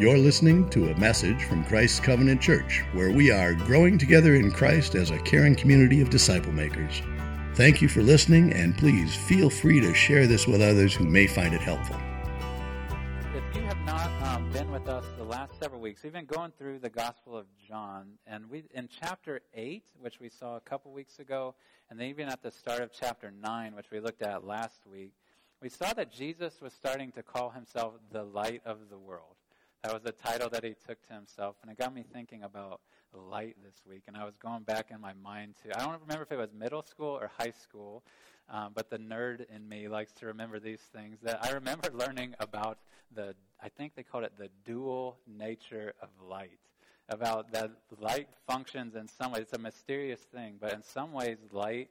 [0.00, 4.50] You're listening to a message from Christ's Covenant Church, where we are growing together in
[4.50, 7.02] Christ as a caring community of disciple makers.
[7.54, 11.26] Thank you for listening, and please feel free to share this with others who may
[11.26, 11.96] find it helpful.
[13.34, 16.52] If you have not um, been with us the last several weeks, we've been going
[16.58, 20.90] through the Gospel of John, and we in chapter eight, which we saw a couple
[20.92, 21.54] weeks ago,
[21.90, 25.12] and then even at the start of chapter nine, which we looked at last week,
[25.60, 29.36] we saw that Jesus was starting to call himself the light of the world.
[29.82, 32.80] That was the title that he took to himself, and it got me thinking about
[33.14, 34.02] light this week.
[34.08, 36.52] And I was going back in my mind to, I don't remember if it was
[36.52, 38.02] middle school or high school,
[38.50, 41.18] um, but the nerd in me likes to remember these things.
[41.22, 42.78] That I remember learning about
[43.14, 46.58] the, I think they called it the dual nature of light.
[47.08, 51.38] About that light functions in some ways, it's a mysterious thing, but in some ways,
[51.52, 51.88] light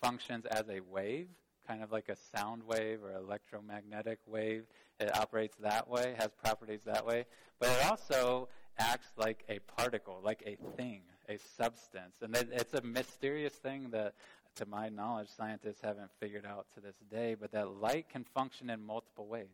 [0.00, 1.28] functions as a wave
[1.66, 4.64] kind of like a sound wave or electromagnetic wave.
[4.98, 7.26] It operates that way, has properties that way.
[7.58, 12.16] But it also acts like a particle, like a thing, a substance.
[12.22, 14.14] And it's a mysterious thing that,
[14.56, 18.70] to my knowledge, scientists haven't figured out to this day, but that light can function
[18.70, 19.48] in multiple ways.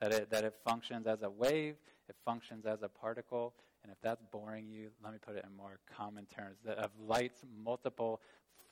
[0.00, 1.74] That it, that it functions as a wave,
[2.08, 3.52] it functions as a particle,
[3.82, 6.90] and if that's boring you, let me put it in more common terms that of
[7.06, 8.20] light's multiple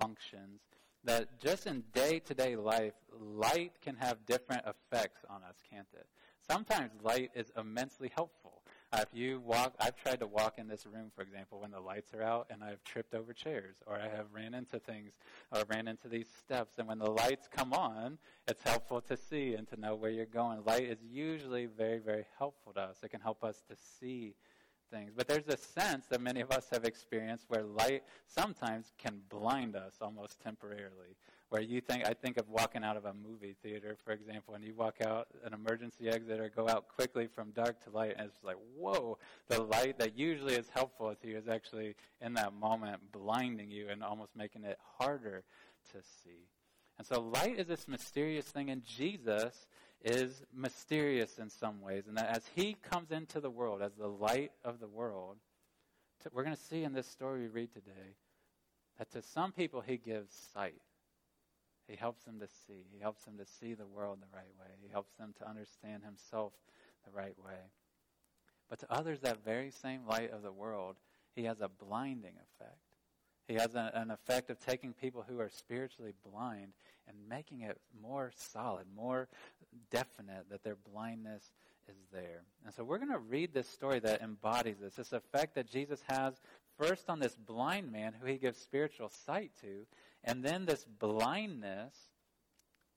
[0.00, 0.60] functions
[1.06, 5.88] that just in day to day life, light can have different effects on us, can't
[5.94, 6.06] it?
[6.48, 8.62] Sometimes light is immensely helpful.
[8.92, 11.80] Uh, if you walk, I've tried to walk in this room, for example, when the
[11.80, 15.12] lights are out, and I've tripped over chairs, or I have ran into things,
[15.50, 16.78] or ran into these steps.
[16.78, 20.24] And when the lights come on, it's helpful to see and to know where you're
[20.24, 20.64] going.
[20.64, 22.98] Light is usually very, very helpful to us.
[23.02, 24.34] It can help us to see
[24.90, 25.12] things.
[25.16, 29.76] But there's a sense that many of us have experienced where light sometimes can blind
[29.76, 31.16] us almost temporarily.
[31.48, 34.64] Where you think, I think of walking out of a movie theater, for example, and
[34.64, 38.26] you walk out an emergency exit or go out quickly from dark to light, and
[38.26, 42.52] it's like, whoa, the light that usually is helpful to you is actually in that
[42.52, 45.44] moment blinding you and almost making it harder
[45.92, 46.48] to see.
[46.98, 49.68] And so light is this mysterious thing, and Jesus
[50.04, 54.06] is mysterious in some ways, and that as he comes into the world as the
[54.06, 55.36] light of the world,
[56.22, 58.14] to, we're going to see in this story we read today
[58.98, 60.80] that to some people he gives sight.
[61.88, 62.84] He helps them to see.
[62.92, 64.74] He helps them to see the world the right way.
[64.82, 66.52] He helps them to understand himself
[67.04, 67.70] the right way.
[68.68, 70.96] But to others, that very same light of the world,
[71.34, 72.85] he has a blinding effect.
[73.46, 76.72] He has a, an effect of taking people who are spiritually blind
[77.08, 79.28] and making it more solid, more
[79.90, 81.52] definite that their blindness
[81.88, 82.42] is there.
[82.64, 86.02] And so we're going to read this story that embodies this, this effect that Jesus
[86.08, 86.34] has
[86.78, 89.86] first on this blind man who he gives spiritual sight to,
[90.24, 91.94] and then this blindness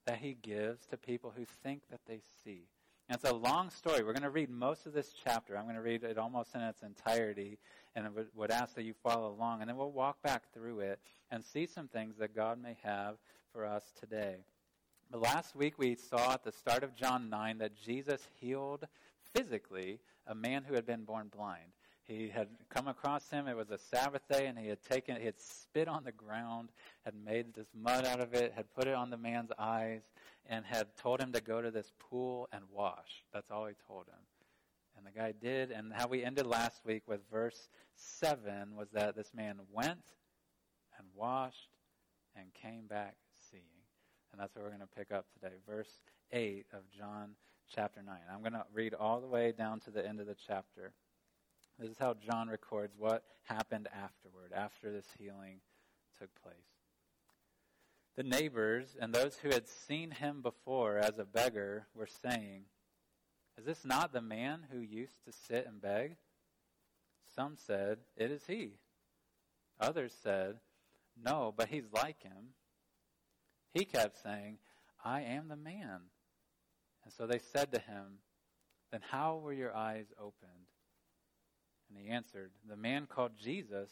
[0.05, 2.63] that he gives to people who think that they see.
[3.07, 4.03] And it's a long story.
[4.03, 5.57] We're going to read most of this chapter.
[5.57, 7.57] I'm going to read it almost in its entirety,
[7.99, 9.61] and I would ask that you follow along.
[9.61, 10.99] And then we'll walk back through it
[11.29, 13.15] and see some things that God may have
[13.53, 14.37] for us today.
[15.11, 18.87] But last week we saw at the start of John 9 that Jesus healed
[19.33, 21.71] physically a man who had been born blind.
[22.03, 23.47] He had come across him.
[23.47, 26.69] It was a Sabbath day, and he had taken, he had spit on the ground,
[27.05, 30.01] had made this mud out of it, had put it on the man's eyes,
[30.47, 33.23] and had told him to go to this pool and wash.
[33.31, 34.17] That's all he told him.
[34.99, 35.71] And the guy did.
[35.71, 40.03] And how we ended last week with verse 7 was that this man went
[40.97, 41.69] and washed
[42.35, 43.15] and came back
[43.49, 43.63] seeing.
[44.31, 45.55] And that's what we're going to pick up today.
[45.67, 46.01] Verse
[46.33, 47.31] 8 of John
[47.73, 48.13] chapter 9.
[48.31, 50.91] I'm going to read all the way down to the end of the chapter.
[51.79, 55.61] This is how John records what happened afterward, after this healing
[56.19, 56.55] took place.
[58.17, 62.63] The neighbors and those who had seen him before as a beggar were saying,
[63.59, 66.15] Is this not the man who used to sit and beg?
[67.35, 68.75] Some said, It is he.
[69.81, 70.59] Others said,
[71.21, 72.53] No, but he's like him.
[73.73, 74.59] He kept saying,
[75.03, 75.99] I am the man.
[77.03, 78.19] And so they said to him,
[78.93, 80.69] Then how were your eyes opened?
[81.89, 83.91] And he answered, The man called Jesus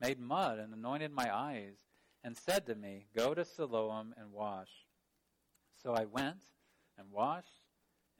[0.00, 1.76] made mud and anointed my eyes
[2.24, 4.70] and said to me, Go to Siloam and wash.
[5.84, 6.42] So I went
[6.98, 7.63] and washed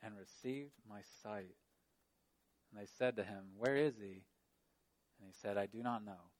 [0.05, 1.55] and received my sight.
[2.71, 4.25] And they said to him, Where is he?
[5.19, 6.31] And he said, I do not know.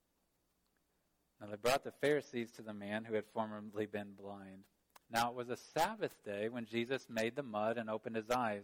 [1.39, 4.63] Now they brought the Pharisees to the man who had formerly been blind.
[5.11, 8.63] Now it was a Sabbath day when Jesus made the mud and opened his eyes.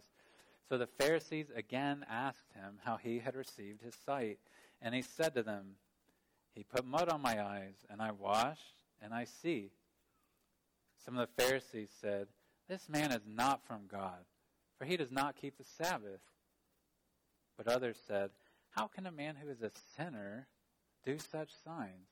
[0.68, 4.40] So the Pharisees again asked him how he had received his sight.
[4.82, 5.76] And he said to them,
[6.54, 9.72] He put mud on my eyes, and I washed, and I see.
[11.06, 12.28] Some of the Pharisees said,
[12.68, 14.24] This man is not from God,
[14.82, 16.22] for he does not keep the Sabbath.
[17.56, 18.32] But others said,
[18.72, 20.48] How can a man who is a sinner
[21.06, 22.10] do such signs?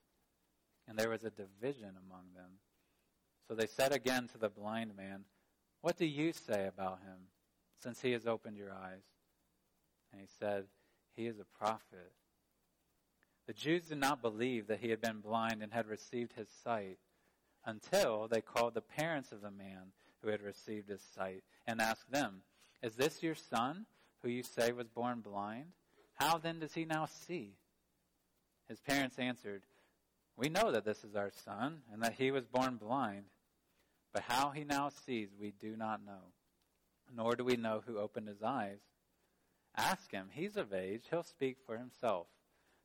[0.86, 2.60] And there was a division among them.
[3.48, 5.24] So they said again to the blind man,
[5.80, 7.16] What do you say about him,
[7.82, 9.02] since he has opened your eyes?
[10.12, 10.66] And he said,
[11.16, 12.12] He is a prophet.
[13.48, 16.98] The Jews did not believe that he had been blind and had received his sight
[17.66, 19.90] until they called the parents of the man
[20.22, 22.42] who had received his sight and asked them,
[22.82, 23.86] Is this your son,
[24.22, 25.66] who you say was born blind?
[26.14, 27.54] How then does he now see?
[28.68, 29.62] His parents answered,
[30.36, 33.24] We know that this is our son and that he was born blind.
[34.12, 36.32] But how he now sees, we do not know,
[37.14, 38.80] nor do we know who opened his eyes.
[39.76, 40.28] Ask him.
[40.32, 41.04] He's of age.
[41.10, 42.26] He'll speak for himself.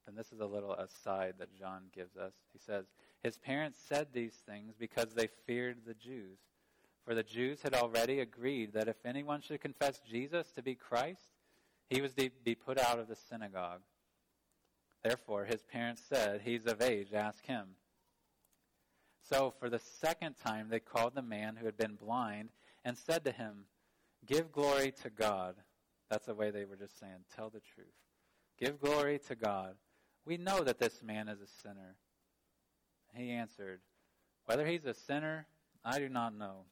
[0.08, 2.34] And this is a little aside that John gives us.
[2.54, 2.86] He says,
[3.24, 6.38] His parents said these things because they feared the Jews.
[7.06, 11.30] For the Jews had already agreed that if anyone should confess Jesus to be Christ,
[11.88, 13.82] he was to be put out of the synagogue.
[15.04, 17.68] Therefore, his parents said, He's of age, ask him.
[19.30, 22.50] So, for the second time, they called the man who had been blind
[22.84, 23.66] and said to him,
[24.26, 25.56] Give glory to God.
[26.10, 27.88] That's the way they were just saying, Tell the truth.
[28.60, 29.76] Give glory to God.
[30.26, 31.96] We know that this man is a sinner.
[33.14, 33.82] He answered,
[34.46, 35.46] Whether he's a sinner,
[35.84, 36.66] I do not know.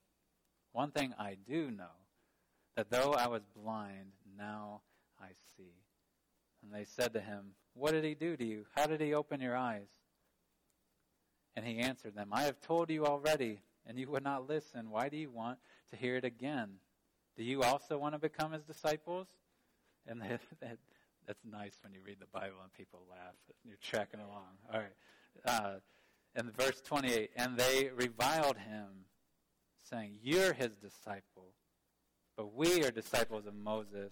[0.74, 1.96] One thing I do know,
[2.76, 4.82] that though I was blind, now
[5.22, 5.74] I see.
[6.64, 8.66] And they said to him, What did he do to you?
[8.76, 9.88] How did he open your eyes?
[11.56, 14.90] And he answered them, I have told you already, and you would not listen.
[14.90, 15.60] Why do you want
[15.92, 16.70] to hear it again?
[17.38, 19.28] Do you also want to become his disciples?
[20.08, 20.22] And
[20.62, 23.36] that's nice when you read the Bible and people laugh.
[23.64, 24.58] You're tracking along.
[24.74, 24.96] All right.
[25.46, 25.76] Uh,
[26.36, 28.88] and verse 28, and they reviled him,
[29.90, 31.54] saying, You're his disciple,
[32.38, 34.12] but we are disciples of Moses.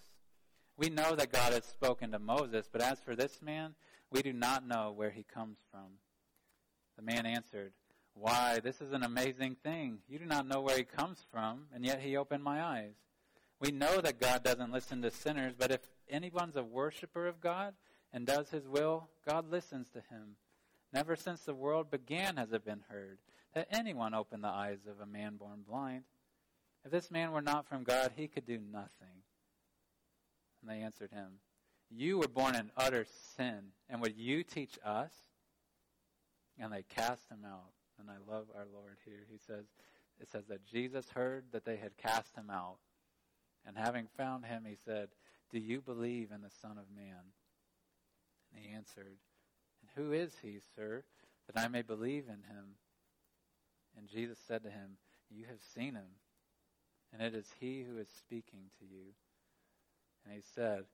[0.77, 3.75] We know that God has spoken to Moses, but as for this man,
[4.11, 5.99] we do not know where he comes from.
[6.97, 7.73] The man answered,
[8.13, 9.99] Why, this is an amazing thing.
[10.07, 12.95] You do not know where he comes from, and yet he opened my eyes.
[13.59, 17.75] We know that God doesn't listen to sinners, but if anyone's a worshiper of God
[18.11, 20.35] and does his will, God listens to him.
[20.91, 23.19] Never since the world began has it been heard
[23.53, 26.03] that anyone opened the eyes of a man born blind.
[26.85, 29.23] If this man were not from God, he could do nothing.
[30.61, 31.39] And they answered him,
[31.89, 33.05] You were born in utter
[33.37, 35.11] sin, and would you teach us?
[36.61, 37.71] and they cast him out.
[37.99, 39.25] And I love our Lord here.
[39.29, 39.65] He says,
[40.19, 42.77] it says that Jesus heard that they had cast him out.
[43.65, 45.09] And having found him, he said,
[45.51, 47.33] Do you believe in the Son of Man?
[48.53, 49.17] And he answered,
[49.81, 51.03] And who is he, sir,
[51.47, 52.75] that I may believe in him?
[53.97, 54.97] And Jesus said to him,
[55.29, 56.17] You have seen him,
[57.13, 59.13] and it is he who is speaking to you.
[60.25, 60.85] And he said,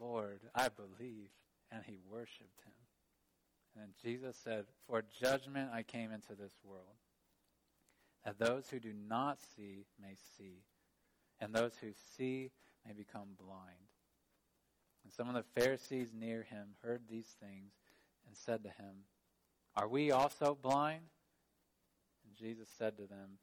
[0.00, 1.30] Lord, I believe.
[1.70, 3.82] And he worshipped him.
[3.82, 6.96] And Jesus said, For judgment I came into this world,
[8.24, 10.62] that those who do not see may see,
[11.40, 12.50] and those who see
[12.86, 13.90] may become blind.
[15.02, 17.72] And some of the Pharisees near him heard these things
[18.26, 19.04] and said to him,
[19.76, 21.02] Are we also blind?
[22.36, 23.38] Jesus said to them,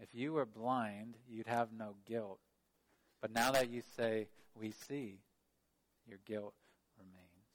[0.00, 2.40] If you were blind, you'd have no guilt.
[3.20, 5.20] But now that you say, We see,
[6.06, 6.54] your guilt
[6.98, 7.48] remains.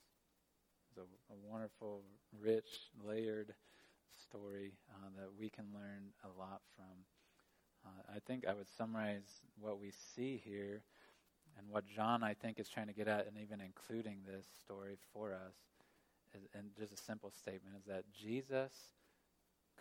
[0.90, 2.02] it's a, a wonderful,
[2.40, 3.54] rich, layered
[4.22, 6.86] story uh, that we can learn a lot from.
[7.86, 10.84] Uh, I think I would summarize what we see here
[11.58, 14.98] and what John, I think, is trying to get at, and even including this story
[15.14, 15.56] for us,
[16.34, 18.72] is, and just a simple statement is that Jesus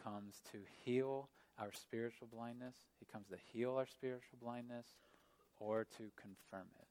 [0.03, 2.77] comes to heal our spiritual blindness.
[2.99, 4.87] He comes to heal our spiritual blindness
[5.59, 6.89] or to confirm it.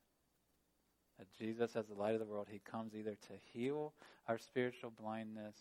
[1.20, 3.94] That Jesus, as the light of the world, he comes either to heal
[4.28, 5.56] our spiritual blindness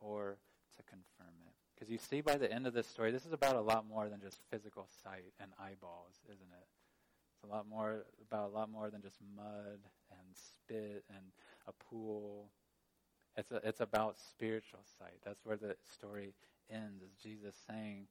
[0.00, 0.38] or
[0.76, 1.54] to confirm it.
[1.74, 4.08] Because you see by the end of this story, this is about a lot more
[4.08, 6.66] than just physical sight and eyeballs, isn't it?
[7.34, 11.24] It's a lot more about a lot more than just mud and spit and
[11.66, 12.50] a pool.
[13.36, 15.20] It's a, it's about spiritual sight.
[15.24, 16.34] That's where the story
[16.70, 17.02] ends.
[17.02, 18.06] Is Jesus saying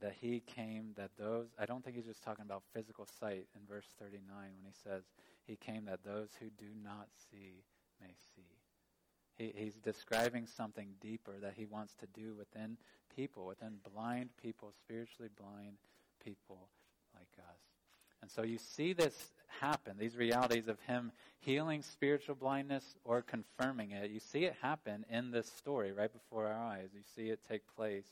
[0.00, 3.60] that he came that those I don't think he's just talking about physical sight in
[3.68, 5.04] verse 39 when he says
[5.46, 7.62] he came that those who do not see
[8.00, 8.42] may see.
[9.36, 12.78] He, he's describing something deeper that he wants to do within
[13.14, 15.76] people, within blind people, spiritually blind
[16.24, 16.68] people
[17.14, 17.60] like us.
[18.22, 23.92] And so you see this happen, these realities of him healing spiritual blindness or confirming
[23.92, 24.10] it.
[24.10, 26.88] You see it happen in this story right before our eyes.
[26.92, 28.06] You see it take place.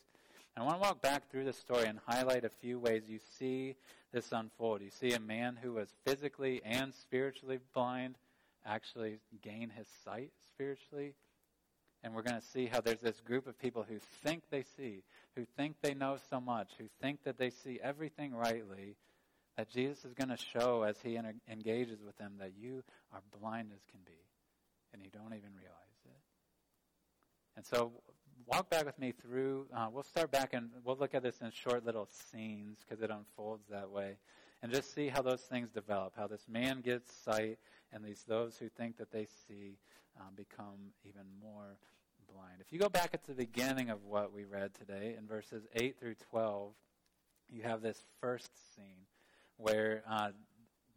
[0.54, 3.18] And I want to walk back through the story and highlight a few ways you
[3.38, 3.74] see
[4.12, 4.82] this unfold.
[4.82, 8.14] You see a man who was physically and spiritually blind
[8.64, 11.14] actually gain his sight spiritually.
[12.04, 15.02] And we're going to see how there's this group of people who think they see,
[15.34, 18.94] who think they know so much, who think that they see everything rightly,
[19.56, 21.18] that Jesus is going to show as he
[21.50, 22.82] engages with them that you
[23.12, 24.18] are blind as can be,
[24.92, 26.20] and you don't even realize it.
[27.56, 27.92] And so,
[28.46, 29.66] walk back with me through.
[29.74, 33.10] Uh, we'll start back and we'll look at this in short little scenes because it
[33.10, 34.16] unfolds that way,
[34.62, 36.14] and just see how those things develop.
[36.16, 37.58] How this man gets sight,
[37.92, 39.78] and these those who think that they see
[40.20, 41.76] um, become even more
[42.32, 42.60] blind.
[42.60, 45.98] If you go back at the beginning of what we read today, in verses 8
[45.98, 46.72] through 12,
[47.48, 49.06] you have this first scene
[49.56, 50.30] where, uh,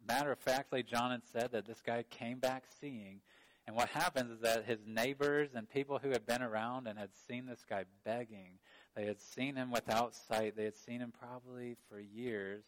[0.06, 3.20] matter of factly, John had said that this guy came back seeing.
[3.66, 7.10] And what happens is that his neighbors and people who had been around and had
[7.28, 8.58] seen this guy begging,
[8.96, 12.64] they had seen him without sight, they had seen him probably for years.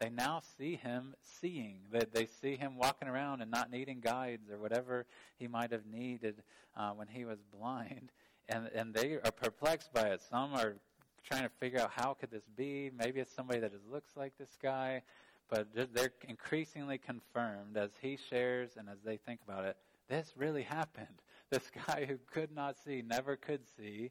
[0.00, 1.80] They now see him seeing.
[1.92, 5.06] They, they see him walking around and not needing guides or whatever
[5.36, 6.42] he might have needed
[6.76, 8.10] uh, when he was blind.
[8.48, 10.22] And, and they are perplexed by it.
[10.28, 10.74] Some are
[11.24, 12.90] trying to figure out how could this be.
[12.96, 15.02] Maybe it's somebody that just looks like this guy,
[15.48, 19.76] but they're increasingly confirmed as he shares and as they think about it.
[20.08, 21.08] This really happened.
[21.50, 24.10] This guy who could not see, never could see,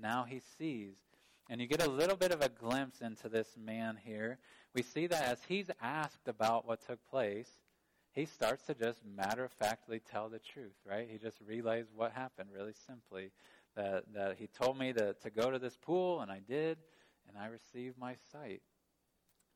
[0.00, 0.96] now he sees.
[1.48, 4.38] And you get a little bit of a glimpse into this man here.
[4.74, 7.48] We see that as he's asked about what took place,
[8.12, 11.06] he starts to just matter of factly tell the truth, right?
[11.08, 13.30] He just relays what happened really simply
[13.76, 16.78] that, that he told me to, to go to this pool, and I did,
[17.28, 18.62] and I received my sight.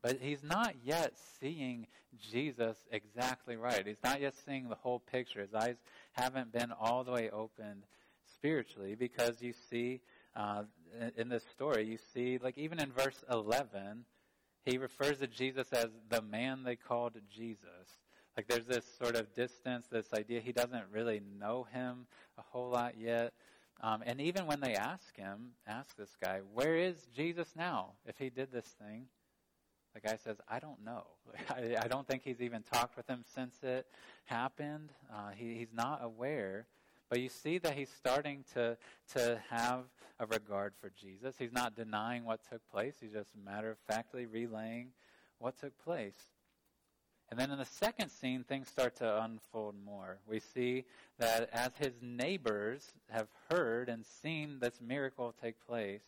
[0.01, 1.87] But he's not yet seeing
[2.31, 3.87] Jesus exactly right.
[3.87, 5.41] He's not yet seeing the whole picture.
[5.41, 5.77] His eyes
[6.11, 7.83] haven't been all the way opened
[8.35, 10.01] spiritually because you see
[10.35, 10.63] uh,
[11.17, 14.05] in this story, you see, like even in verse 11,
[14.65, 17.99] he refers to Jesus as the man they called Jesus.
[18.35, 22.69] Like there's this sort of distance, this idea he doesn't really know him a whole
[22.69, 23.33] lot yet.
[23.81, 28.17] Um, and even when they ask him, ask this guy, where is Jesus now if
[28.17, 29.07] he did this thing?
[29.93, 31.03] The guy says, I don't know.
[31.49, 33.85] I, I don't think he's even talked with him since it
[34.25, 34.91] happened.
[35.13, 36.67] Uh, he, he's not aware.
[37.09, 38.75] But you see that he's starting to,
[39.13, 39.83] to have
[40.19, 41.35] a regard for Jesus.
[41.37, 44.89] He's not denying what took place, he's just matter of factly relaying
[45.37, 46.32] what took place.
[47.33, 50.19] And then in the second scene, things start to unfold more.
[50.27, 50.85] We see
[51.17, 56.03] that as his neighbors have heard and seen this miracle take place,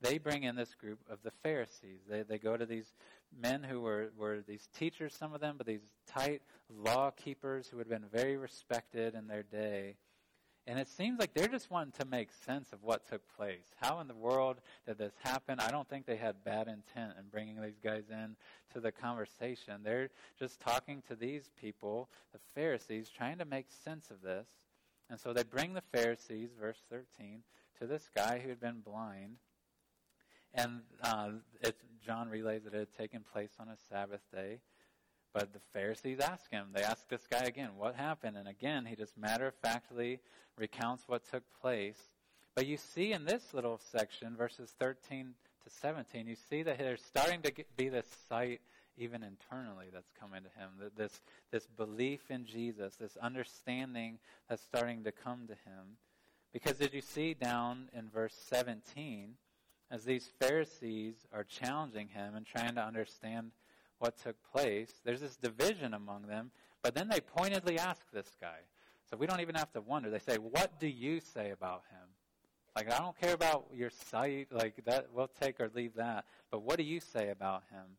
[0.00, 2.00] they bring in this group of the Pharisees.
[2.08, 2.94] They, they go to these
[3.38, 6.40] men who were, were these teachers, some of them, but these tight
[6.74, 9.96] law keepers who had been very respected in their day.
[10.68, 13.64] And it seems like they're just wanting to make sense of what took place.
[13.80, 15.58] How in the world did this happen?
[15.60, 18.36] I don't think they had bad intent in bringing these guys in
[18.74, 19.80] to the conversation.
[19.82, 24.46] They're just talking to these people, the Pharisees, trying to make sense of this.
[25.08, 27.42] And so they bring the Pharisees, verse 13,
[27.78, 29.36] to this guy who had been blind.
[30.52, 31.30] And uh,
[32.04, 34.60] John relays that it had taken place on a Sabbath day.
[35.32, 38.36] But the Pharisees ask him, they ask this guy again, what happened?
[38.36, 40.20] And again, he just matter of factly
[40.56, 41.98] recounts what took place.
[42.54, 47.02] But you see in this little section, verses 13 to 17, you see that there's
[47.02, 48.60] starting to be this sight
[48.96, 50.90] even internally that's coming to him.
[50.96, 51.20] This,
[51.52, 54.18] this belief in Jesus, this understanding
[54.48, 55.98] that's starting to come to him.
[56.52, 59.34] Because as you see down in verse 17,
[59.90, 63.52] as these Pharisees are challenging him and trying to understand
[63.98, 64.92] what took place.
[65.04, 66.50] There's this division among them,
[66.82, 68.58] but then they pointedly ask this guy.
[69.10, 70.10] So we don't even have to wonder.
[70.10, 72.08] They say, What do you say about him?
[72.76, 76.26] Like, I don't care about your sight, like that, we'll take or leave that.
[76.50, 77.96] But what do you say about him?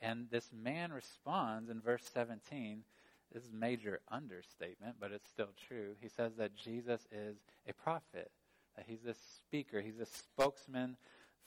[0.00, 2.84] And this man responds in verse 17.
[3.32, 5.94] This is major understatement, but it's still true.
[6.00, 7.36] He says that Jesus is
[7.68, 8.30] a prophet,
[8.76, 10.96] that he's a speaker, he's a spokesman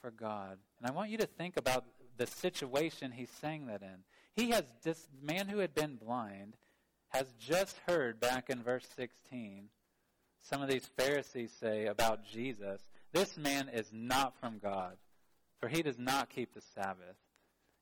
[0.01, 0.57] for God.
[0.79, 1.85] And I want you to think about
[2.17, 4.03] the situation he's saying that in.
[4.35, 6.55] He has, this man who had been blind
[7.09, 9.69] has just heard back in verse 16
[10.49, 12.81] some of these Pharisees say about Jesus,
[13.11, 14.95] this man is not from God,
[15.59, 17.17] for he does not keep the Sabbath.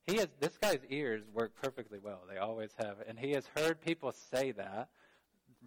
[0.08, 2.22] He has, this guy's ears work perfectly well.
[2.30, 2.98] They always have.
[3.08, 4.90] And he has heard people say that.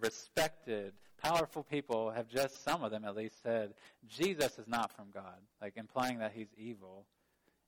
[0.00, 3.74] Respected, powerful people have just, some of them at least, said,
[4.08, 7.04] Jesus is not from God, like implying that he's evil.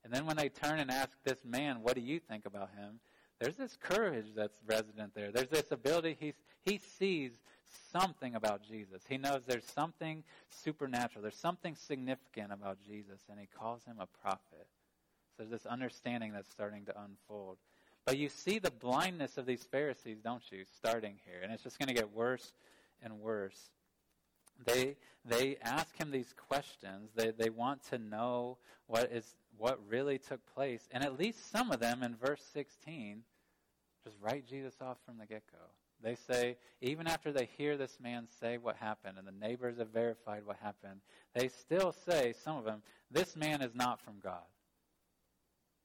[0.04, 3.00] And then when they turn and ask this man, what do you think about him?
[3.38, 5.30] There's this courage that's resident there.
[5.32, 6.16] There's this ability.
[6.18, 7.32] He's, he sees
[7.92, 9.02] something about Jesus.
[9.08, 11.22] He knows there's something supernatural.
[11.22, 14.66] There's something significant about Jesus, and he calls him a prophet.
[15.36, 17.56] So there's this understanding that's starting to unfold.
[18.04, 21.40] But you see the blindness of these Pharisees, don't you, starting here.
[21.42, 22.52] And it's just going to get worse
[23.02, 23.70] and worse.
[24.66, 27.10] They, they ask him these questions.
[27.14, 30.88] They, they want to know what, is, what really took place.
[30.90, 33.22] And at least some of them in verse 16
[34.02, 35.58] just write Jesus off from the get go.
[36.02, 39.90] They say, even after they hear this man say what happened and the neighbors have
[39.90, 41.02] verified what happened,
[41.34, 44.40] they still say, some of them, this man is not from God.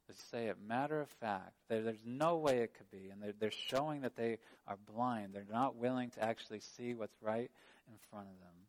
[0.07, 1.51] They say it matter of fact.
[1.67, 3.09] There's no way it could be.
[3.09, 5.33] And they're, they're showing that they are blind.
[5.33, 7.51] They're not willing to actually see what's right
[7.89, 8.64] in front of them.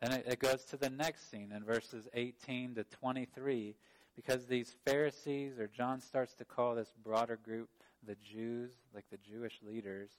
[0.00, 3.74] Then it, it goes to the next scene in verses 18 to 23
[4.14, 7.68] because these Pharisees, or John starts to call this broader group
[8.06, 10.10] the Jews, like the Jewish leaders,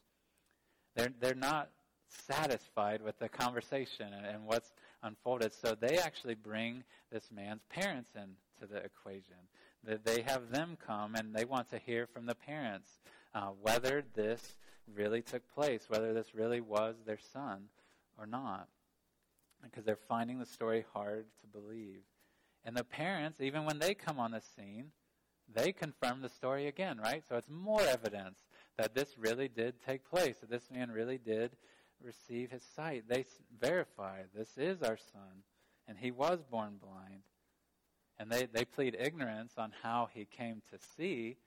[0.95, 1.69] they're, they're not
[2.09, 5.53] satisfied with the conversation and, and what's unfolded.
[5.53, 9.35] So they actually bring this man's parents into the equation.
[9.83, 12.89] They have them come and they want to hear from the parents
[13.33, 14.55] uh, whether this
[14.95, 17.63] really took place, whether this really was their son
[18.17, 18.67] or not.
[19.63, 22.01] Because they're finding the story hard to believe.
[22.63, 24.91] And the parents, even when they come on the scene,
[25.53, 27.23] they confirm the story again, right?
[27.27, 28.37] So it's more evidence
[28.77, 31.51] that this really did take place, that this man really did
[32.03, 33.05] receive his sight.
[33.07, 33.25] They
[33.59, 35.43] verify this is our son,
[35.87, 37.23] and he was born blind.
[38.19, 41.37] And they, they plead ignorance on how he came to see,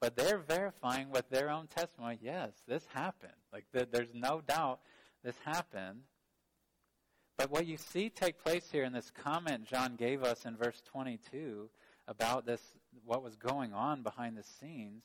[0.00, 3.32] but they're verifying with their own testimony yes, this happened.
[3.52, 4.80] Like, the, there's no doubt
[5.22, 6.00] this happened.
[7.38, 10.82] But what you see take place here in this comment John gave us in verse
[10.90, 11.70] 22
[12.08, 12.60] about this,
[13.04, 15.04] what was going on behind the scenes,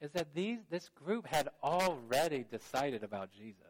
[0.00, 3.62] is that these, this group had already decided about Jesus.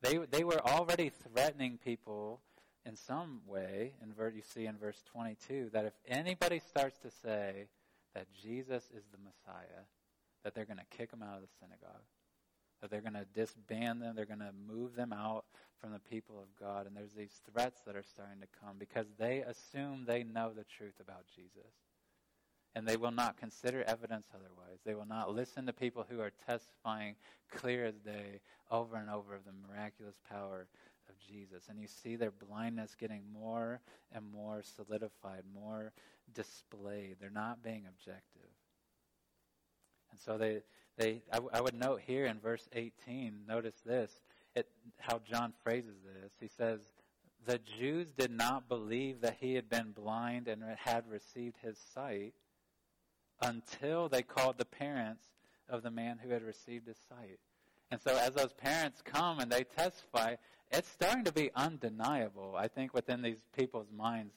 [0.00, 2.40] They, they were already threatening people
[2.84, 7.10] in some way, in ver- you see in verse 22, that if anybody starts to
[7.10, 7.66] say
[8.14, 9.82] that Jesus is the Messiah,
[10.44, 12.04] that they're going to kick him out of the synagogue
[12.80, 15.44] that they're going to disband them, they're going to move them out
[15.80, 16.86] from the people of God.
[16.86, 20.64] And there's these threats that are starting to come because they assume they know the
[20.64, 21.72] truth about Jesus.
[22.74, 24.80] And they will not consider evidence otherwise.
[24.84, 27.16] They will not listen to people who are testifying
[27.50, 30.66] clear as day over and over of the miraculous power
[31.08, 31.68] of Jesus.
[31.70, 33.80] And you see their blindness getting more
[34.12, 35.92] and more solidified, more
[36.34, 37.16] displayed.
[37.18, 38.50] They're not being objective.
[40.10, 40.62] And so they,
[40.96, 44.10] they, I, w- I would note here in verse 18, notice this,
[44.54, 44.66] it,
[44.98, 46.32] how John phrases this.
[46.40, 46.80] He says,
[47.46, 52.34] The Jews did not believe that he had been blind and had received his sight
[53.42, 55.24] until they called the parents
[55.68, 57.38] of the man who had received his sight.
[57.90, 60.36] And so as those parents come and they testify,
[60.72, 64.32] it's starting to be undeniable, I think, within these people's minds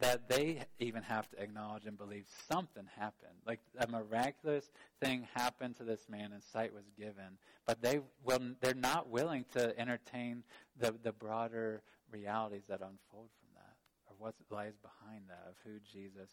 [0.00, 3.34] that they even have to acknowledge and believe something happened.
[3.46, 7.38] Like a miraculous thing happened to this man and sight was given.
[7.66, 10.42] But they will, they're not willing to entertain
[10.78, 13.76] the, the broader realities that unfold from that
[14.06, 16.30] or what lies behind that of who Jesus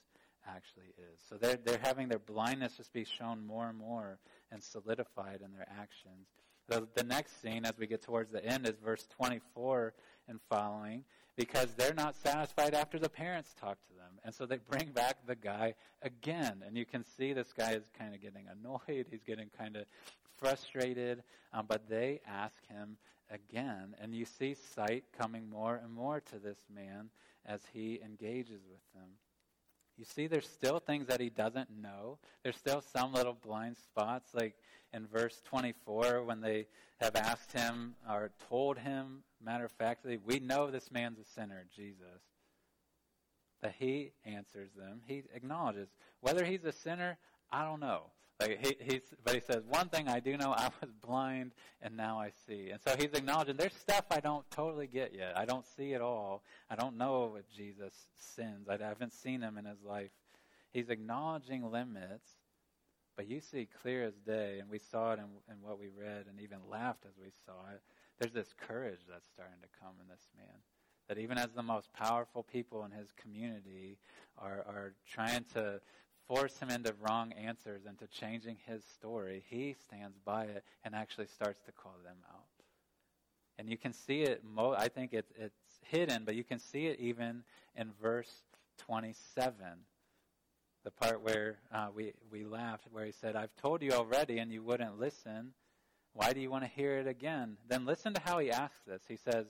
[0.47, 1.19] actually is.
[1.27, 4.19] So they're, they're having their blindness just be shown more and more
[4.51, 6.27] and solidified in their actions.
[6.67, 9.93] The, the next scene, as we get towards the end, is verse 24
[10.27, 11.03] and following
[11.35, 14.19] because they're not satisfied after the parents talk to them.
[14.23, 16.63] And so they bring back the guy again.
[16.65, 19.07] And you can see this guy is kind of getting annoyed.
[19.09, 19.85] He's getting kind of
[20.37, 21.23] frustrated.
[21.53, 22.97] Um, but they ask him
[23.29, 23.95] again.
[23.99, 27.09] And you see sight coming more and more to this man
[27.45, 29.09] as he engages with them.
[29.97, 32.17] You see, there's still things that he doesn't know.
[32.43, 34.55] There's still some little blind spots, like
[34.93, 36.67] in verse 24 when they
[36.99, 41.65] have asked him or told him, matter of factly, we know this man's a sinner,
[41.75, 42.21] Jesus.
[43.61, 45.01] That he answers them.
[45.05, 47.17] He acknowledges whether he's a sinner.
[47.51, 48.05] I don't know.
[48.39, 51.51] Like he, he's, but he says one thing I do know: I was blind
[51.81, 52.71] and now I see.
[52.71, 55.37] And so he's acknowledging there's stuff I don't totally get yet.
[55.37, 56.43] I don't see it all.
[56.69, 58.67] I don't know if Jesus sins.
[58.67, 60.09] I haven't seen him in his life.
[60.73, 62.29] He's acknowledging limits,
[63.15, 66.25] but you see clear as day, and we saw it in, in what we read,
[66.29, 67.81] and even laughed as we saw it.
[68.21, 70.55] There's this courage that's starting to come in this man.
[71.07, 73.97] That even as the most powerful people in his community
[74.37, 75.81] are, are trying to
[76.27, 80.93] force him into wrong answers and to changing his story, he stands by it and
[80.93, 82.45] actually starts to call them out.
[83.57, 86.85] And you can see it, mo- I think it's, it's hidden, but you can see
[86.85, 87.41] it even
[87.75, 88.31] in verse
[88.85, 89.55] 27.
[90.83, 94.51] The part where uh, we, we laughed, where he said, I've told you already and
[94.51, 95.53] you wouldn't listen.
[96.13, 97.57] Why do you want to hear it again?
[97.67, 99.01] Then listen to how he asks this.
[99.07, 99.47] He says,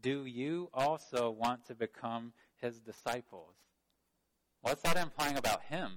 [0.00, 3.54] Do you also want to become his disciples?
[4.62, 5.90] What's that implying about him?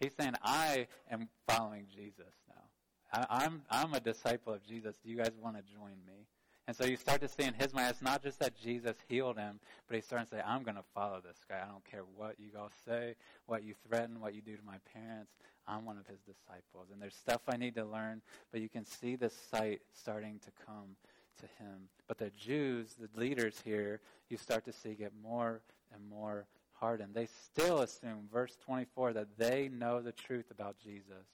[0.00, 3.26] He's saying, I am following Jesus now.
[3.30, 4.96] I, I'm, I'm a disciple of Jesus.
[5.02, 6.26] Do you guys want to join me?
[6.66, 9.36] And so you start to see in his mind, it's not just that Jesus healed
[9.36, 11.60] him, but he's starting to say, I'm going to follow this guy.
[11.62, 14.78] I don't care what you all say, what you threaten, what you do to my
[14.92, 15.32] parents.
[15.66, 16.88] I'm one of his disciples.
[16.92, 18.22] And there's stuff I need to learn,
[18.52, 20.96] but you can see the sight starting to come
[21.40, 21.88] to him.
[22.06, 25.62] But the Jews, the leaders here, you start to see get more
[25.94, 27.14] and more hardened.
[27.14, 31.26] They still assume, verse 24, that they know the truth about Jesus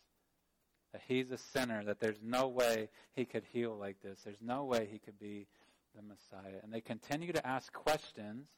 [0.93, 4.21] that he's a sinner, that there's no way he could heal like this.
[4.25, 5.47] There's no way he could be
[5.95, 6.59] the Messiah.
[6.63, 8.49] And they continue to ask questions,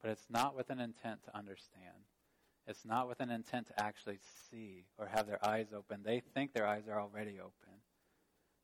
[0.00, 2.08] but it's not with an intent to understand.
[2.66, 4.18] It's not with an intent to actually
[4.50, 6.00] see or have their eyes open.
[6.02, 7.52] They think their eyes are already open.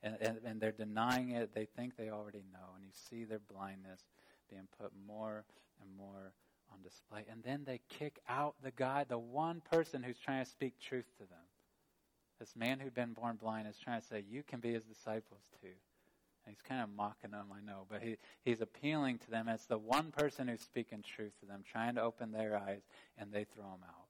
[0.03, 1.55] And, and, and they're denying it.
[1.55, 2.75] They think they already know.
[2.75, 4.01] And you see their blindness
[4.49, 5.45] being put more
[5.83, 6.33] and more
[6.73, 7.27] on display.
[7.31, 11.07] And then they kick out the guy, the one person who's trying to speak truth
[11.19, 11.39] to them.
[12.39, 15.43] This man who'd been born blind is trying to say, You can be his disciples
[15.61, 15.69] too.
[16.49, 19.49] He's kind of mocking them, I know, but he, he's appealing to them.
[19.49, 22.83] It's the one person who's speaking truth to them, trying to open their eyes,
[23.19, 24.07] and they throw him out.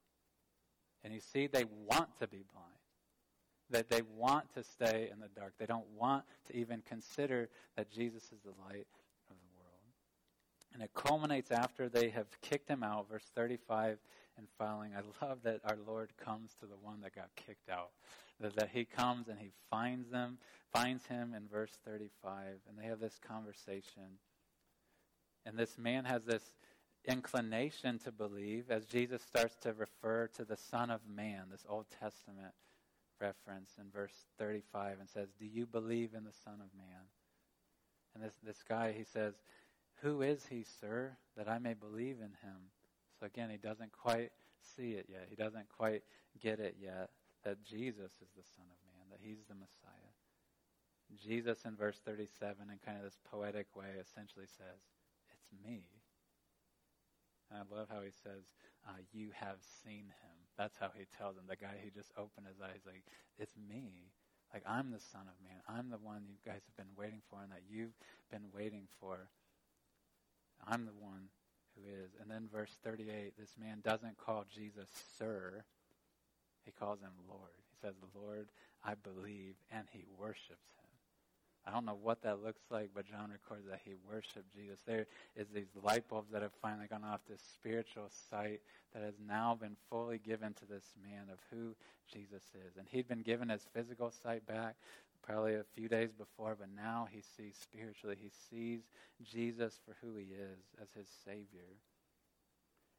[1.03, 2.67] And you see, they want to be blind.
[3.69, 5.53] That they want to stay in the dark.
[5.57, 8.87] They don't want to even consider that Jesus is the light
[9.29, 9.81] of the world.
[10.73, 13.97] And it culminates after they have kicked him out, verse 35
[14.37, 14.91] and following.
[14.95, 17.91] I love that our Lord comes to the one that got kicked out.
[18.41, 20.39] That, that he comes and he finds them,
[20.73, 24.17] finds him in verse 35, and they have this conversation.
[25.45, 26.43] And this man has this
[27.05, 31.85] inclination to believe as Jesus starts to refer to the Son of Man, this Old
[31.99, 32.53] Testament
[33.19, 37.03] reference in verse 35, and says, Do you believe in the Son of Man?
[38.15, 39.35] And this, this guy, he says,
[40.01, 42.71] Who is he, sir, that I may believe in him?
[43.19, 44.31] So again, he doesn't quite
[44.75, 45.27] see it yet.
[45.29, 46.01] He doesn't quite
[46.41, 47.11] get it yet
[47.43, 50.13] that Jesus is the Son of Man, that he's the Messiah.
[51.19, 54.79] Jesus in verse 37, in kind of this poetic way, essentially says,
[55.33, 55.83] It's me.
[57.49, 58.55] And I love how he says,
[58.87, 60.37] uh, You have seen him.
[60.57, 61.43] That's how he tells him.
[61.49, 63.03] The guy who just opened his eyes, like,
[63.37, 64.13] It's me.
[64.53, 65.59] Like, I'm the Son of Man.
[65.67, 67.95] I'm the one you guys have been waiting for and that you've
[68.29, 69.29] been waiting for.
[70.67, 71.31] I'm the one
[71.75, 72.11] who is.
[72.19, 75.63] And then verse 38, this man doesn't call Jesus Sir.
[76.65, 77.51] He calls him Lord.
[77.57, 78.47] He says, Lord,
[78.83, 80.81] I believe, and he worships him.
[81.65, 84.79] I don't know what that looks like, but John records that he worshiped Jesus.
[84.85, 88.61] There is these light bulbs that have finally gone off, this spiritual sight
[88.93, 91.75] that has now been fully given to this man of who
[92.11, 92.77] Jesus is.
[92.77, 94.75] And he'd been given his physical sight back,
[95.21, 98.17] probably a few days before, but now he sees spiritually.
[98.19, 98.81] He sees
[99.23, 101.77] Jesus for who he is as his Savior.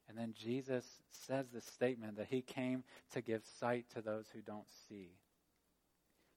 [0.07, 4.41] And then Jesus says this statement that he came to give sight to those who
[4.41, 5.09] don't see.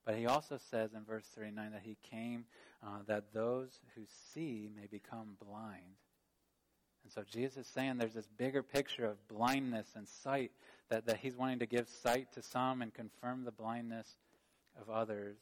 [0.05, 2.45] But he also says in verse 39 that he came
[2.83, 4.03] uh, that those who
[4.33, 5.97] see may become blind.
[7.03, 10.53] And so Jesus is saying there's this bigger picture of blindness and sight
[10.89, 14.09] that, that he's wanting to give sight to some and confirm the blindness
[14.81, 15.37] of others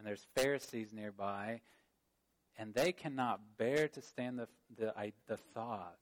[0.00, 1.60] and there's Pharisees nearby,
[2.56, 4.94] and they cannot bear to stand the, the,
[5.28, 5.98] the thought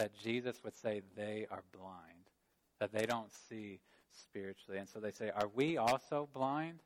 [0.00, 2.30] that Jesus would say they are blind,
[2.78, 4.78] that they don't see spiritually.
[4.78, 6.80] And so they say, Are we also blind?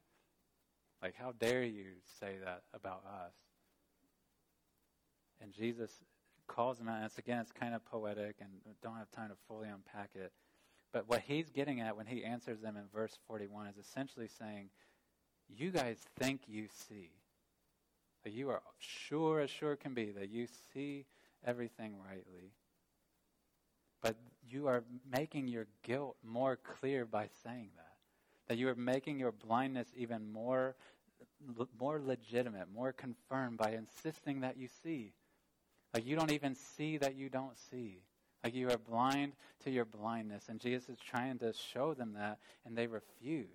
[1.01, 1.85] Like, how dare you
[2.19, 3.35] say that about us?
[5.41, 5.93] And Jesus
[6.49, 6.97] calls them out.
[6.97, 8.51] And it's, again, it's kind of poetic and
[8.83, 10.33] don't have time to fully unpack it.
[10.93, 14.71] But what he's getting at when he answers them in verse 41 is essentially saying,
[15.49, 17.11] you guys think you see.
[18.25, 21.05] That you are sure as sure can be that you see
[21.47, 22.55] everything rightly.
[24.05, 27.93] But you are making your guilt more clear by saying that.
[28.49, 30.77] That you are making your blindness even more,
[31.81, 35.15] more legitimate, more confirmed by insisting that you see.
[35.95, 38.03] Like you don't even see that you don't see.
[38.45, 39.33] Like you are blind
[39.65, 40.51] to your blindness.
[40.51, 43.49] And Jesus is trying to show them that, and they refuse.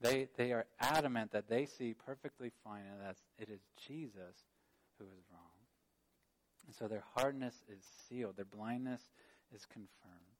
[0.00, 4.46] They, they are adamant that they see perfectly fine and that it is Jesus
[4.98, 5.54] who is wrong.
[6.66, 9.02] And so their hardness is sealed, their blindness
[9.54, 10.34] is confirmed.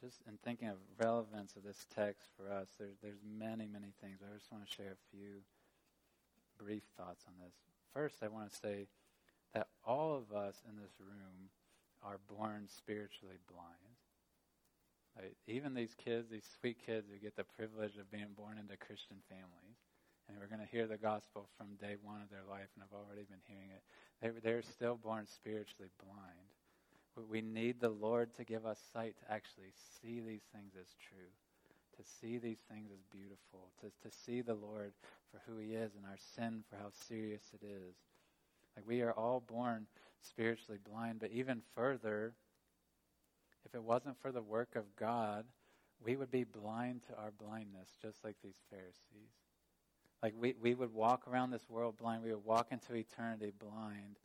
[0.00, 4.18] Just in thinking of relevance of this text for us, there, there's many, many things.
[4.20, 5.46] I just want to share a few
[6.58, 7.54] brief thoughts on this.
[7.94, 8.88] First, I want to say
[9.54, 11.50] that all of us in this room
[12.02, 13.94] are born spiritually blind.
[15.46, 19.20] Even these kids, these sweet kids who get the privilege of being born into Christian
[19.28, 19.76] families,
[20.26, 22.96] and we're going to hear the gospel from day one of their life, and I've
[22.96, 23.84] already been hearing it.
[24.22, 26.31] They, they're still born spiritually blind.
[27.30, 31.32] We need the Lord to give us sight to actually see these things as true,
[31.96, 34.92] to see these things as beautiful, to, to see the Lord
[35.30, 37.94] for who He is and our sin for how serious it is.
[38.76, 39.86] Like we are all born
[40.22, 42.32] spiritually blind, but even further,
[43.66, 45.44] if it wasn't for the work of God,
[46.04, 49.30] we would be blind to our blindness, just like these Pharisees.
[50.22, 52.22] Like we, we would walk around this world blind.
[52.22, 54.16] We would walk into eternity blind,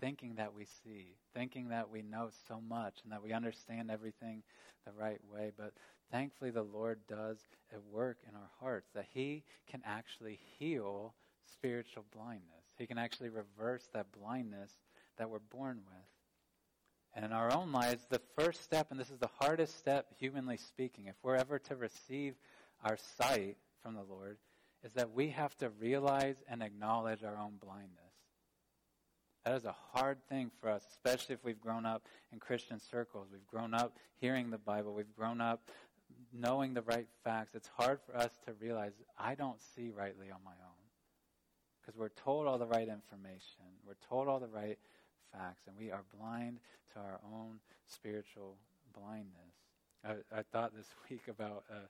[0.00, 4.42] thinking that we see, thinking that we know so much and that we understand everything
[4.84, 5.52] the right way.
[5.56, 5.72] But
[6.10, 7.38] thankfully, the Lord does
[7.74, 11.14] a work in our hearts that He can actually heal
[11.52, 12.64] spiritual blindness.
[12.76, 14.70] He can actually reverse that blindness
[15.18, 16.04] that we're born with.
[17.14, 20.56] And in our own lives, the first step, and this is the hardest step, humanly
[20.56, 22.34] speaking, if we're ever to receive
[22.84, 24.36] our sight from the Lord,
[24.84, 28.07] is that we have to realize and acknowledge our own blindness.
[29.44, 33.28] That is a hard thing for us, especially if we've grown up in Christian circles.
[33.32, 34.94] We've grown up hearing the Bible.
[34.94, 35.62] We've grown up
[36.32, 37.54] knowing the right facts.
[37.54, 40.78] It's hard for us to realize I don't see rightly on my own.
[41.80, 44.78] Because we're told all the right information, we're told all the right
[45.32, 46.58] facts, and we are blind
[46.92, 48.56] to our own spiritual
[48.92, 49.54] blindness.
[50.04, 51.88] I, I thought this week about a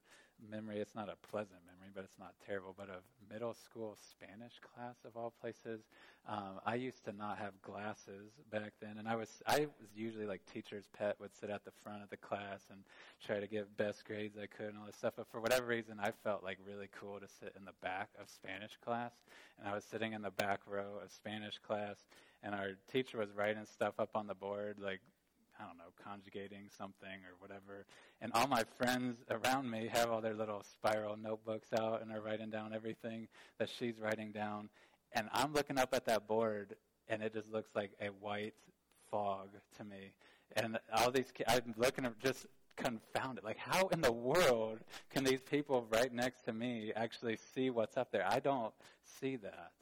[0.51, 0.79] memory.
[0.79, 2.75] It's not a pleasant memory, but it's not terrible.
[2.77, 5.83] But a middle school Spanish class of all places.
[6.29, 10.27] Um, I used to not have glasses back then, and I was I was usually
[10.27, 11.17] like teacher's pet.
[11.21, 12.81] Would sit at the front of the class and
[13.25, 15.15] try to get best grades I could and all this stuff.
[15.17, 18.29] But for whatever reason, I felt like really cool to sit in the back of
[18.29, 19.13] Spanish class,
[19.59, 21.97] and I was sitting in the back row of Spanish class,
[22.43, 25.01] and our teacher was writing stuff up on the board like
[25.59, 27.87] I don't know, conjugating something or whatever.
[28.21, 32.21] And all my friends around me have all their little spiral notebooks out and are
[32.21, 34.69] writing down everything that she's writing down.
[35.13, 36.77] And I'm looking up at that board
[37.09, 38.55] and it just looks like a white
[39.11, 40.13] fog to me.
[40.57, 43.45] And all these kids, I'm looking at just confounded.
[43.45, 44.79] Like, how in the world
[45.11, 48.27] can these people right next to me actually see what's up there?
[48.29, 48.73] I don't
[49.21, 49.73] see that.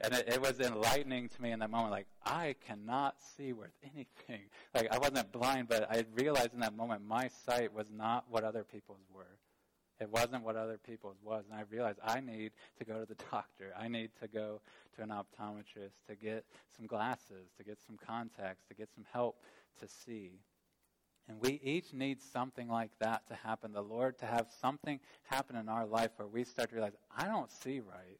[0.00, 1.90] And it, it, was enlightening to me in that moment.
[1.90, 4.42] Like, I cannot see worth anything.
[4.74, 8.44] Like, I wasn't blind, but I realized in that moment my sight was not what
[8.44, 9.38] other people's were.
[10.00, 11.44] It wasn't what other people's was.
[11.50, 13.74] And I realized I need to go to the doctor.
[13.76, 14.60] I need to go
[14.96, 16.44] to an optometrist to get
[16.76, 19.42] some glasses, to get some contacts, to get some help
[19.80, 20.40] to see.
[21.28, 23.72] And we each need something like that to happen.
[23.72, 27.26] The Lord to have something happen in our life where we start to realize, I
[27.26, 28.18] don't see right.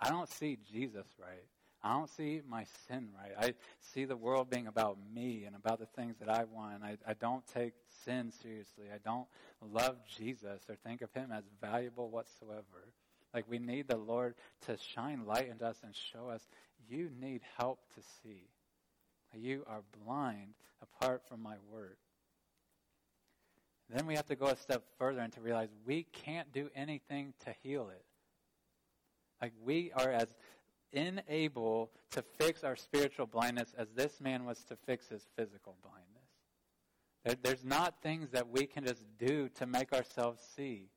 [0.00, 1.44] I don't see Jesus right.
[1.82, 3.32] I don't see my sin right.
[3.38, 3.54] I
[3.92, 6.82] see the world being about me and about the things that I want.
[6.82, 8.86] I, I don't take sin seriously.
[8.92, 9.26] I don't
[9.60, 12.92] love Jesus or think of him as valuable whatsoever.
[13.34, 14.34] Like we need the Lord
[14.66, 16.46] to shine light into us and show us
[16.88, 18.48] you need help to see.
[19.36, 21.96] You are blind apart from my word.
[23.90, 27.34] Then we have to go a step further and to realize we can't do anything
[27.44, 28.04] to heal it.
[29.40, 30.34] Like we are as
[30.92, 37.40] unable to fix our spiritual blindness as this man was to fix his physical blindness.
[37.42, 40.88] there's not things that we can just do to make ourselves see,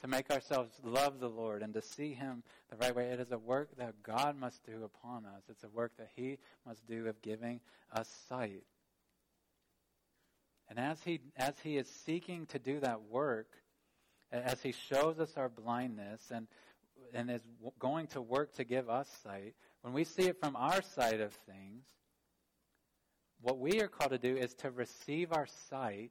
[0.00, 3.06] to make ourselves love the Lord and to see Him the right way.
[3.06, 5.42] It is a work that God must do upon us.
[5.48, 7.60] It's a work that He must do of giving
[7.92, 8.64] us sight.
[10.68, 13.48] And as He, as he is seeking to do that work,
[14.30, 16.46] as He shows us our blindness and
[17.16, 17.42] and is
[17.78, 21.32] going to work to give us sight, when we see it from our side of
[21.32, 21.84] things,
[23.40, 26.10] what we are called to do is to receive our sight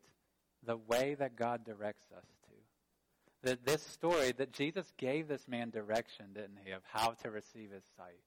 [0.65, 3.49] the way that God directs us to.
[3.49, 7.71] That this story, that Jesus gave this man direction, didn't he, of how to receive
[7.71, 8.21] his sight.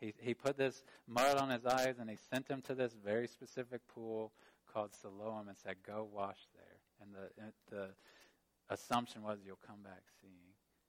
[0.00, 3.28] He, he put this mud on his eyes and he sent him to this very
[3.28, 4.32] specific pool
[4.72, 6.76] called Siloam and said, Go wash there.
[7.00, 7.88] And the, the
[8.68, 10.45] assumption was you'll come back seeing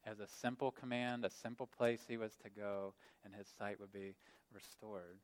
[0.10, 2.94] as a simple command, a simple place he was to go,
[3.26, 4.16] and his sight would be
[4.54, 5.18] restored.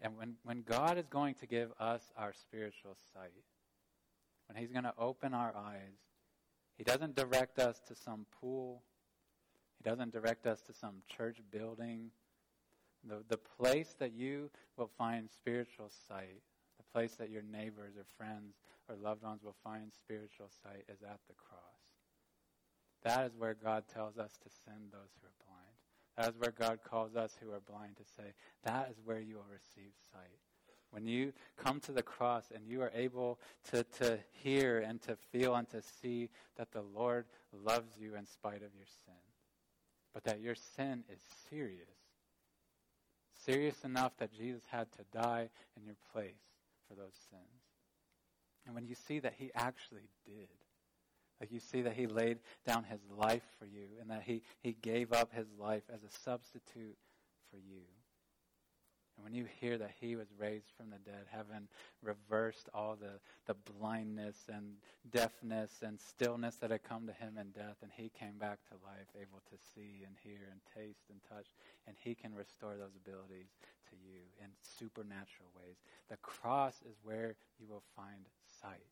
[0.00, 3.32] And when, when God is going to give us our spiritual sight,
[4.46, 5.98] when he's going to open our eyes,
[6.76, 8.82] he doesn't direct us to some pool.
[9.78, 12.10] He doesn't direct us to some church building.
[13.04, 16.40] The, the place that you will find spiritual sight,
[16.76, 18.54] the place that your neighbors or friends
[18.88, 21.77] or loved ones will find spiritual sight is at the cross.
[23.04, 25.76] That is where God tells us to send those who are blind.
[26.16, 28.34] That is where God calls us who are blind to say,
[28.64, 30.40] that is where you will receive sight.
[30.90, 33.38] When you come to the cross and you are able
[33.70, 38.26] to, to hear and to feel and to see that the Lord loves you in
[38.26, 39.14] spite of your sin,
[40.14, 41.88] but that your sin is serious.
[43.44, 46.32] Serious enough that Jesus had to die in your place
[46.88, 47.62] for those sins.
[48.66, 50.48] And when you see that he actually did,
[51.40, 54.76] like you see that he laid down his life for you and that he, he
[54.82, 56.96] gave up his life as a substitute
[57.50, 57.82] for you.
[59.18, 61.66] And when you hear that he was raised from the dead, having
[62.02, 64.74] reversed all the, the blindness and
[65.10, 68.86] deafness and stillness that had come to him in death, and he came back to
[68.86, 71.48] life, able to see and hear and taste and touch,
[71.88, 73.50] and he can restore those abilities
[73.90, 75.76] to you in supernatural ways.
[76.08, 78.28] The cross is where you will find
[78.62, 78.86] sight.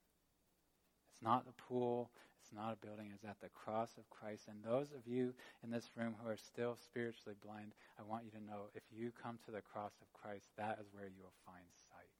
[1.16, 2.10] It's not the pool,
[2.42, 4.48] it's not a building, it's at the cross of Christ.
[4.48, 5.32] And those of you
[5.64, 9.12] in this room who are still spiritually blind, I want you to know if you
[9.22, 12.12] come to the cross of Christ, that is where you will find sight.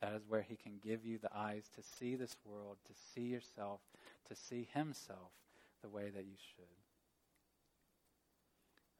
[0.00, 3.28] That is where He can give you the eyes to see this world, to see
[3.28, 3.80] yourself,
[4.28, 5.30] to see Himself
[5.80, 6.66] the way that you should.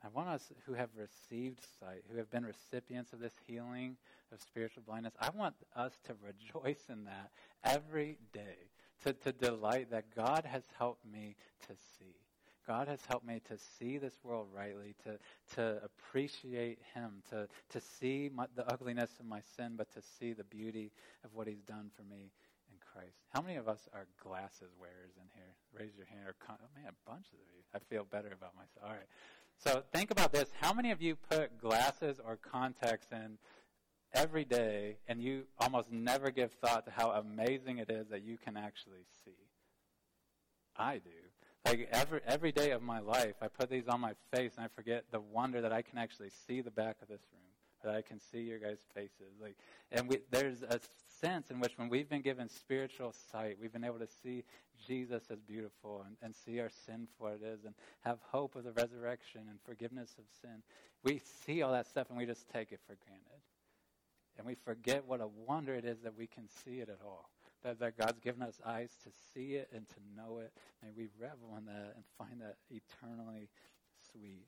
[0.05, 3.97] I want us who have received sight, who have been recipients of this healing
[4.33, 7.31] of spiritual blindness, I want us to rejoice in that
[7.65, 8.72] every day
[9.05, 11.37] to, to delight that God has helped me
[11.69, 12.15] to see.
[12.67, 15.19] God has helped me to see this world rightly, to,
[15.57, 20.33] to appreciate Him, to, to see my, the ugliness of my sin, but to see
[20.33, 20.93] the beauty
[21.25, 22.31] of what He's done for me
[22.71, 23.17] in Christ.
[23.35, 25.55] How many of us are glasses wearers in here?
[25.77, 26.29] Raise your hand.
[26.29, 27.63] Or con- oh, man, a bunch of you.
[27.75, 28.85] I feel better about myself.
[28.85, 29.09] All right.
[29.65, 30.49] So think about this.
[30.61, 33.39] How many of you put glasses or contacts in
[34.15, 38.37] every day, and you almost never give thought to how amazing it is that you
[38.39, 39.33] can actually see.
[40.77, 41.11] I do.
[41.65, 44.69] Like every every day of my life, I put these on my face, and I
[44.69, 47.43] forget the wonder that I can actually see the back of this room,
[47.85, 49.39] that I can see your guys' faces.
[49.41, 49.57] Like,
[49.93, 50.81] and we, there's a
[51.21, 54.43] sense in which when we've been given spiritual sight, we've been able to see
[54.85, 58.57] Jesus as beautiful and, and see our sin for what it is, and have hope
[58.57, 60.63] of the resurrection and forgiveness of sin.
[61.05, 63.41] We see all that stuff, and we just take it for granted.
[64.39, 67.29] And we forget what a wonder it is that we can see it at all.
[67.63, 70.53] That, that God's given us eyes to see it and to know it.
[70.83, 73.49] May we revel in that and find that eternally
[74.11, 74.47] sweet.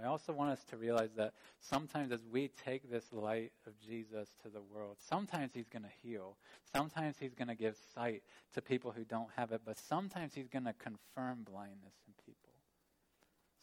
[0.00, 4.30] I also want us to realize that sometimes as we take this light of Jesus
[4.42, 6.36] to the world, sometimes he's going to heal.
[6.72, 8.22] Sometimes he's going to give sight
[8.54, 12.41] to people who don't have it, but sometimes he's going to confirm blindness in people.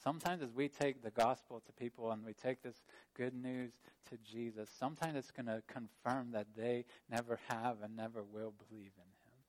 [0.02, 2.84] Sometimes, as we take the gospel to people and we take this
[3.18, 3.72] good news
[4.10, 8.92] to Jesus, sometimes it's going to confirm that they never have and never will believe
[8.96, 9.40] in Him.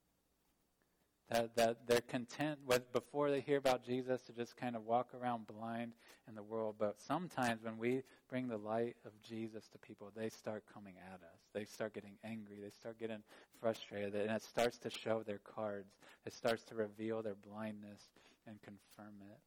[1.30, 5.10] That, that they're content with, before they hear about Jesus, to just kind of walk
[5.14, 5.92] around blind
[6.28, 6.74] in the world.
[6.80, 11.20] But sometimes, when we bring the light of Jesus to people, they start coming at
[11.20, 11.38] us.
[11.54, 12.56] They start getting angry.
[12.60, 13.22] They start getting
[13.60, 14.16] frustrated.
[14.16, 15.92] And it starts to show their cards,
[16.26, 18.00] it starts to reveal their blindness
[18.48, 19.38] and confirm it.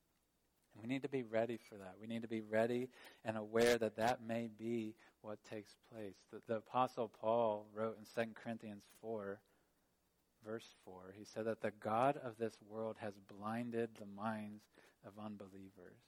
[0.73, 1.95] And we need to be ready for that.
[1.99, 2.89] We need to be ready
[3.25, 6.15] and aware that that may be what takes place.
[6.31, 9.39] The, the Apostle Paul wrote in 2 Corinthians 4,
[10.45, 14.63] verse 4, he said that the God of this world has blinded the minds
[15.05, 15.99] of unbelievers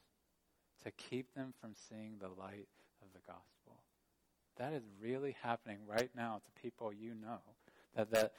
[0.84, 2.68] to keep them from seeing the light
[3.02, 3.82] of the gospel.
[4.58, 7.40] That is really happening right now to people you know
[7.96, 8.32] that, that,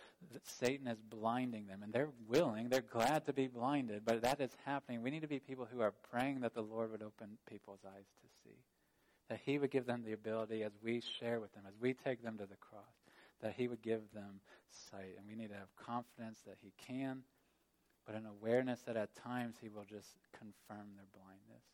[0.42, 1.82] Satan is blinding them.
[1.82, 5.02] And they're willing, they're glad to be blinded, but that is happening.
[5.02, 8.06] We need to be people who are praying that the Lord would open people's eyes
[8.20, 8.56] to see.
[9.28, 12.22] That He would give them the ability as we share with them, as we take
[12.22, 12.84] them to the cross,
[13.42, 14.40] that He would give them
[14.90, 15.16] sight.
[15.18, 17.22] And we need to have confidence that He can,
[18.06, 21.64] but an awareness that at times He will just confirm their blindness.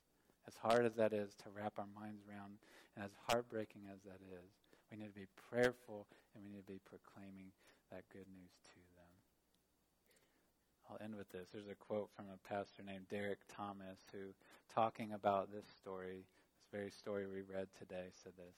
[0.46, 2.58] As hard as that is to wrap our minds around,
[2.96, 4.50] and as heartbreaking as that is,
[4.90, 7.52] we need to be prayerful and we need to be proclaiming
[7.92, 9.12] that good news to them.
[10.88, 11.48] I'll end with this.
[11.52, 14.32] There's a quote from a pastor named Derek Thomas who,
[14.74, 16.24] talking about this story,
[16.56, 18.56] this very story we read today, said this.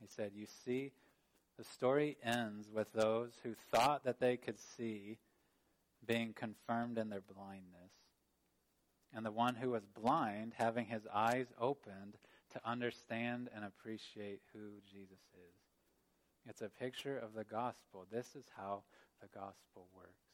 [0.00, 0.90] He said, You see,
[1.56, 5.18] the story ends with those who thought that they could see
[6.06, 7.92] being confirmed in their blindness,
[9.14, 12.16] and the one who was blind having his eyes opened
[12.52, 15.67] to understand and appreciate who Jesus is.
[16.48, 18.08] It's a picture of the gospel.
[18.08, 18.80] This is how
[19.20, 20.32] the gospel works.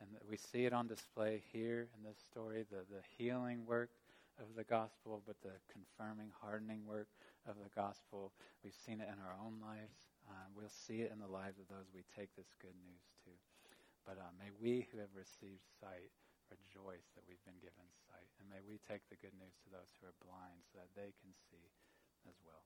[0.00, 3.88] And we see it on display here in this story the, the healing work
[4.36, 7.08] of the gospel, but the confirming, hardening work
[7.48, 8.32] of the gospel.
[8.60, 10.12] We've seen it in our own lives.
[10.28, 13.32] Uh, we'll see it in the lives of those we take this good news to.
[14.04, 16.12] But uh, may we who have received sight
[16.52, 18.28] rejoice that we've been given sight.
[18.36, 21.16] And may we take the good news to those who are blind so that they
[21.22, 21.64] can see
[22.28, 22.64] as well.